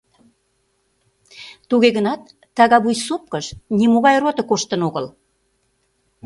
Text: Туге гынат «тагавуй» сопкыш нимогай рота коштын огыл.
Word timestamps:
Туге 1.69 1.89
гынат 1.97 2.21
«тагавуй» 2.57 2.95
сопкыш 3.05 3.45
нимогай 3.79 4.15
рота 4.21 4.43
коштын 4.49 4.81
огыл. 4.87 5.05